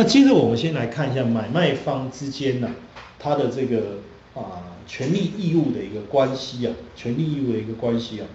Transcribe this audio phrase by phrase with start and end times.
[0.00, 2.70] 那接着我们先来看一下买卖方之间呢，
[3.18, 3.98] 它的这个
[4.34, 8.26] 啊权利义务的一个关系啊，权利义务的一个关系啊。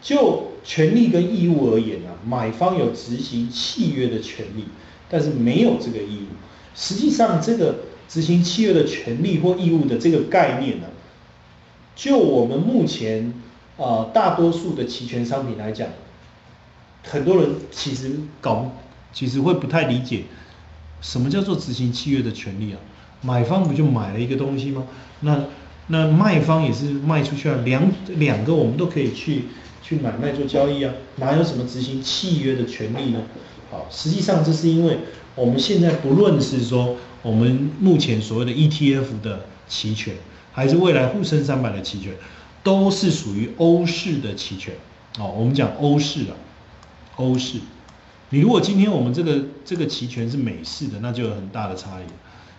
[0.00, 4.64] 就权利跟义务而言啊，买方有执行契约的权利，
[5.10, 6.34] 但是没有这个义务。
[6.74, 10.86] 实际上，这个执行契约的权利或义务的这个概念呢，
[11.94, 13.34] 就我们目前
[13.76, 15.88] 啊大多数的期权商品来讲，
[17.04, 18.72] 很多人其实搞，
[19.12, 20.22] 其实会不太理解。
[21.02, 22.78] 什么叫做执行契约的权利啊？
[23.20, 24.84] 买方不就买了一个东西吗？
[25.20, 25.44] 那
[25.88, 27.82] 那卖方也是卖出去啊，两
[28.16, 29.44] 两个我们都可以去
[29.82, 33.20] 去买卖做交易啊，哪有什么执行契约的权利呢？
[33.70, 34.98] 好，实际上这是因为
[35.34, 40.14] 我们现在不论是说我们目前所谓的 ETF 的期权，
[40.52, 42.12] 还是未来沪深三百的期权，
[42.62, 44.74] 都是属于欧式的期权。
[45.18, 46.34] 哦，我们讲欧式啊，
[47.16, 47.58] 欧式。
[48.32, 52.04] 你如果今天我们这个这个期权是美式的，那就有很大的差异。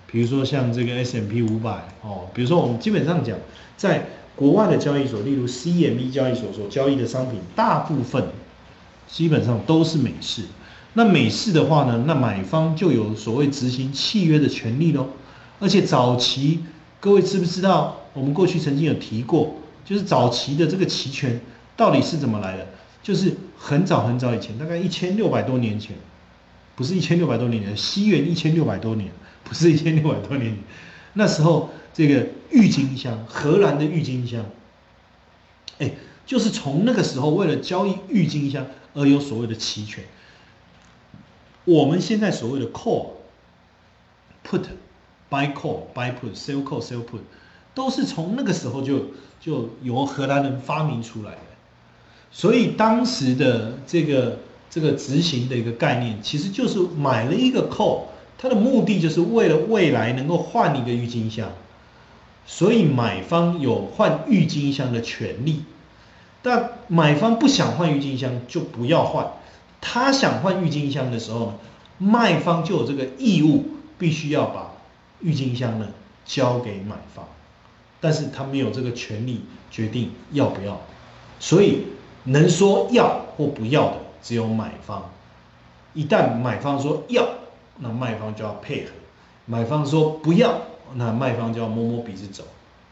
[0.06, 3.36] 比如说像这个 S M P 五百哦，比如说我们基本上讲，
[3.76, 8.24] 在国外的交易所，例如 C M E 交易所所交易的商品，大部分
[9.08, 10.44] 基本上都是美式。
[10.94, 15.08] 那美式的话呢，那买方就有所谓执行契约的权利喽。
[15.60, 16.60] 而且早期
[17.00, 21.42] 各位知不知道，我们过去曾经有提过，就是早期的这个期权
[21.76, 22.68] 到底是怎么来的？
[23.02, 25.96] 就是很早很早以前，大概一千六百多年前，
[26.76, 29.12] 不是一千六百多年前，西元一千六百多年，
[29.44, 30.58] 不是一千六百多年。
[31.14, 34.46] 那时候这个郁金香，荷兰的郁金香，
[35.80, 35.92] 哎，
[36.26, 40.04] 就是从那个时候为了交易郁金香而有所谓的期权。
[41.66, 43.12] 我们现在所谓的 call、
[44.44, 44.64] put、
[45.30, 47.22] buy call、buy put、sell call、sell put，
[47.74, 49.06] 都是从那个时候就
[49.40, 51.38] 就由荷兰人发明出来的。
[52.36, 58.06] 所以当时的这个这个执行的一个概念，其实就是买了一个 call，
[58.40, 61.48] 它的目的就是为了未来能够换一个郁金香，
[62.48, 65.62] 所以买方有换郁金香的权利，
[66.42, 69.28] 但买方不想换郁金香就不要换，
[69.80, 71.54] 他想换郁金香的时候呢，
[72.00, 73.64] 卖方就有这个义务，
[74.00, 74.72] 必须要把
[75.22, 75.88] 郁金香呢
[76.26, 77.28] 交给买方，
[78.02, 80.82] 但是他没有这个权利决定要不要，
[81.40, 81.84] 所以。
[82.26, 85.12] 能说要或不要的只有买方，
[85.94, 87.28] 一旦买方说要，
[87.80, 88.92] 那卖方就要配合；
[89.46, 90.62] 买方说不要，
[90.96, 92.44] 那卖方就要摸摸鼻子走。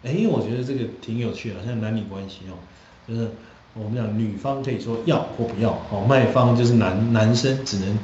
[0.03, 2.59] 哎，我觉得这个挺有趣的，像男女关系哦，
[3.07, 3.29] 就是
[3.73, 7.97] 我们讲女方可以说要或不要，哦，卖方就是男男生只能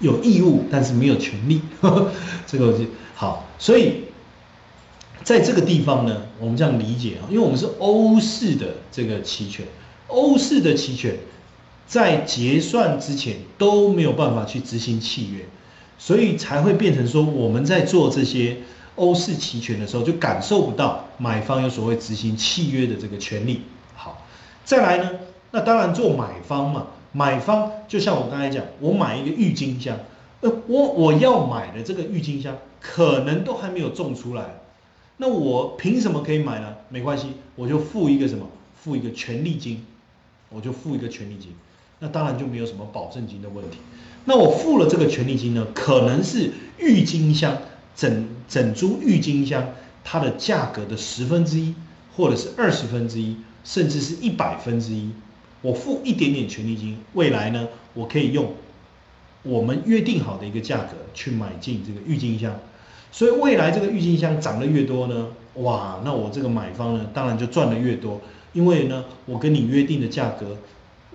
[0.00, 1.60] 有义务，但是没有权利。
[1.80, 2.10] 呵 呵
[2.46, 4.04] 这个就好，所以
[5.22, 9.64] 在这个地方呢，我们这样理解啊，因为我们是欧式的这个期权。
[10.12, 11.16] 欧式的期权
[11.86, 15.44] 在结算之前都没有办法去执行契约，
[15.98, 18.58] 所以才会变成说我们在做这些
[18.96, 23.62] 欧式期权的时候，就感受不到买方有所谓执行契约的这个权利。
[23.94, 24.26] 好，
[24.64, 25.10] 再来呢，
[25.50, 29.98] 那当然做买方嘛，买方就像我刚才讲，我买一个郁金香，
[30.40, 34.60] 呃，我我要买的这个郁金香可能都还没有种出来，
[35.16, 36.74] 那我凭什么可以买呢？
[36.88, 39.84] 没关系，我就付一个什么，付一个权利金。
[40.54, 41.52] 我就付一个权利金，
[42.00, 43.78] 那当然就没有什么保证金的问题。
[44.24, 47.58] 那我付了这个权利金呢，可能是郁金香
[47.96, 49.66] 整整株郁金香
[50.04, 51.74] 它的价格的十分之一，
[52.16, 55.10] 或者是二十分之一，甚至是一百分之一。
[55.60, 58.52] 我付一点点权利金，未来呢，我可以用
[59.42, 62.54] 我们约定好的一个价格去买进这个郁金香。
[63.10, 68.20] 所以未来这个郁金香涨得越多呢，哇，那我这个买方呢，当然就赚得越多。
[68.52, 70.56] 因为呢，我跟你约定的价格，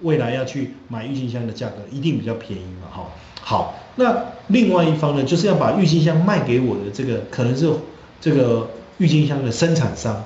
[0.01, 3.05] 未来要去买郁金香的价格一定比较便宜嘛，哈。
[3.41, 7.71] 好，那另外一方呢，就是要把郁金香卖给我的这个可能是
[8.19, 10.25] 这个郁金香的生产商，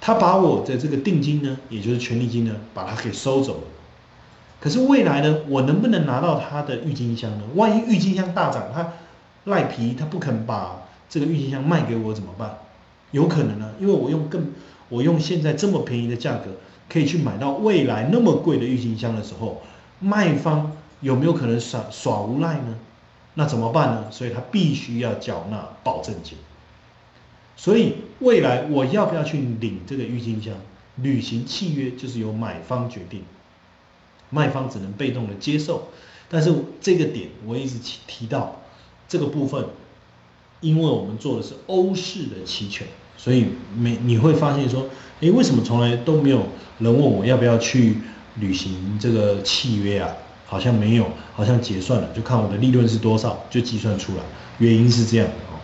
[0.00, 3.62] 他把我的这个定金呢，也就是权利金呢，把它给收走了。
[4.60, 7.44] 可是未来呢，我能不能拿到他的郁金香呢？
[7.54, 8.92] 万一郁金香大涨，他
[9.44, 12.58] 赖皮，他不肯把这个郁金香卖给我怎么办？
[13.10, 14.52] 有可能呢，因为我用更。
[14.92, 16.50] 我用现在这么便宜的价格，
[16.86, 19.62] 可以去买到未来那么贵的郁金香的时候，
[19.98, 22.78] 卖方有没有可能耍耍无赖呢？
[23.32, 24.10] 那怎么办呢？
[24.10, 26.36] 所以他必须要缴纳保证金。
[27.56, 30.52] 所以未来我要不要去领这个郁金香？
[30.96, 33.24] 履行契约就是由买方决定，
[34.28, 35.88] 卖方只能被动的接受。
[36.28, 38.60] 但是这个点我一直提提到
[39.08, 39.64] 这个部分，
[40.60, 42.86] 因为我们做的是欧式的期权。
[43.22, 43.46] 所以
[43.78, 44.84] 没你会发现说，
[45.20, 46.44] 诶，为什么从来都没有
[46.80, 47.98] 人问我要不要去
[48.40, 50.10] 履行这个契约啊？
[50.44, 54.24] 好像没有，好像结算了，就看我的利润是多少，就计算出来。
[54.58, 55.54] 原因是这样的哦。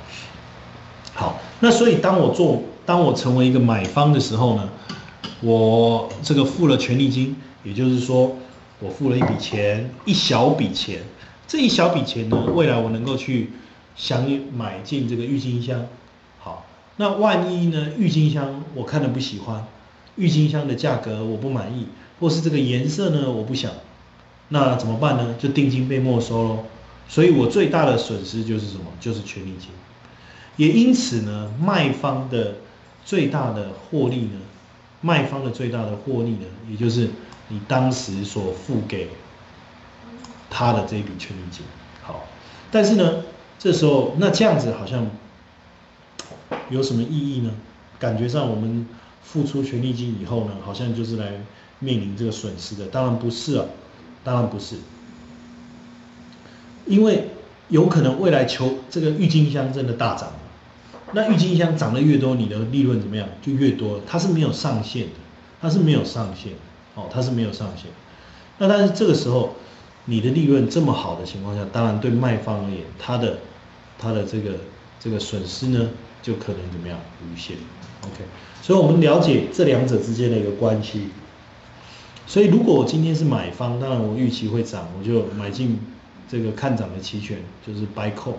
[1.12, 4.68] 好，那所以当我做，当我成为一个买方的时候呢，
[5.40, 7.34] 我这个付了权利金，
[7.64, 8.36] 也就是说，
[8.78, 11.00] 我付了一笔钱，一小笔钱。
[11.48, 13.50] 这一小笔钱呢，未来我能够去
[13.96, 14.24] 想
[14.56, 15.84] 买进这个郁金香。
[16.98, 19.64] 那万一呢，郁金香我看了不喜欢，
[20.16, 21.86] 郁金香的价格我不满意，
[22.20, 23.70] 或是这个颜色呢我不想，
[24.48, 25.36] 那怎么办呢？
[25.38, 26.64] 就定金被没收喽。
[27.08, 28.84] 所以我最大的损失就是什么？
[29.00, 29.70] 就是权利金。
[30.56, 32.56] 也因此呢，卖方的
[33.04, 34.40] 最大的获利呢，
[35.00, 37.08] 卖方的最大的获利呢，也就是
[37.46, 39.08] 你当时所付给
[40.50, 41.64] 他的这笔权利金。
[42.02, 42.24] 好，
[42.72, 43.22] 但是呢，
[43.56, 45.06] 这时候那这样子好像
[46.70, 47.50] 有什么意义呢？
[47.98, 48.86] 感觉上我们
[49.22, 51.32] 付出权利金以后呢，好像就是来
[51.80, 52.86] 面临这个损失的。
[52.86, 53.64] 当然不是啊，
[54.22, 54.76] 当然不是，
[56.86, 57.30] 因为
[57.68, 60.30] 有可能未来求这个郁金香真的大涨。
[61.12, 64.00] 那郁金香涨得越多，你的利润怎么样就越多？
[64.06, 65.14] 它是没有上限的，
[65.60, 66.58] 它是没有上限的，
[66.94, 67.86] 哦，它是没有上限。
[68.58, 69.54] 那但是这个时候，
[70.04, 73.38] 你的利润这么好的情况下，当然对卖方而言，它的
[73.98, 74.50] 它的这个
[75.00, 75.90] 这个损失呢，
[76.22, 77.56] 就可能怎么样无限。
[78.02, 78.24] OK，
[78.62, 81.08] 所以我们了解这两者之间的一个关系。
[82.26, 85.78] 所以如果我今天是买方，当然我预期会涨，我就买进
[86.28, 88.34] 这个看涨的期权，就是 buy call。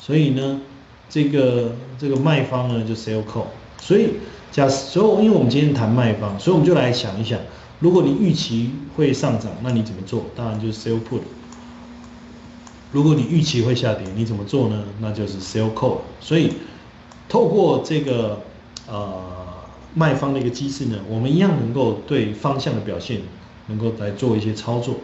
[0.00, 0.60] 所以呢。
[1.08, 3.44] 这个这个卖方呢就 sell call，
[3.80, 4.14] 所以
[4.50, 7.38] 假所以因为我们今天谈卖方，所以我们就来想一想，
[7.78, 10.24] 如果你预期会上涨，那你怎么做？
[10.34, 11.20] 当然就是 sell put。
[12.96, 14.82] 如果你预期会下跌，你怎么做呢？
[15.02, 15.98] 那就是 sell call。
[16.18, 16.50] 所以
[17.28, 18.40] 透过这个
[18.88, 19.22] 呃
[19.92, 23.20] 卖方的一个机制呢，我们一样能够对方向的表现
[23.66, 24.94] 能够来做一些操作。